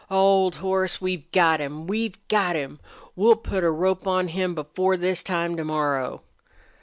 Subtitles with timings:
[0.09, 1.85] "Old horse, we've got him!
[1.85, 2.79] We've got him!
[3.15, 6.23] We'll put a rope on him before this time to morrow!"